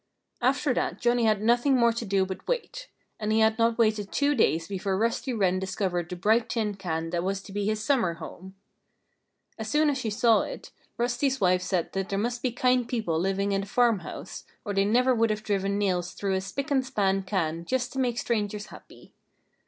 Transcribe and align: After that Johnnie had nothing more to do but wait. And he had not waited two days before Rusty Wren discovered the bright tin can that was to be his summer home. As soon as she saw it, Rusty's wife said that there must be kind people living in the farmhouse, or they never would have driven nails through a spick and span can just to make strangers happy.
After 0.41 0.73
that 0.73 0.99
Johnnie 0.99 1.25
had 1.25 1.43
nothing 1.43 1.75
more 1.77 1.93
to 1.93 2.05
do 2.05 2.25
but 2.25 2.47
wait. 2.47 2.87
And 3.19 3.31
he 3.31 3.41
had 3.41 3.59
not 3.59 3.77
waited 3.77 4.11
two 4.11 4.33
days 4.33 4.67
before 4.67 4.97
Rusty 4.97 5.31
Wren 5.31 5.59
discovered 5.59 6.09
the 6.09 6.15
bright 6.15 6.49
tin 6.49 6.73
can 6.73 7.11
that 7.11 7.23
was 7.23 7.39
to 7.43 7.51
be 7.53 7.67
his 7.67 7.83
summer 7.83 8.15
home. 8.15 8.55
As 9.59 9.69
soon 9.69 9.91
as 9.91 9.99
she 9.99 10.09
saw 10.09 10.41
it, 10.41 10.71
Rusty's 10.97 11.39
wife 11.39 11.61
said 11.61 11.93
that 11.93 12.09
there 12.09 12.17
must 12.17 12.41
be 12.41 12.51
kind 12.51 12.87
people 12.89 13.19
living 13.19 13.51
in 13.51 13.61
the 13.61 13.67
farmhouse, 13.67 14.43
or 14.65 14.73
they 14.73 14.85
never 14.85 15.13
would 15.13 15.29
have 15.29 15.43
driven 15.43 15.77
nails 15.77 16.13
through 16.13 16.33
a 16.33 16.41
spick 16.41 16.71
and 16.71 16.83
span 16.83 17.21
can 17.21 17.63
just 17.63 17.93
to 17.93 17.99
make 17.99 18.17
strangers 18.17 18.65
happy. 18.65 19.13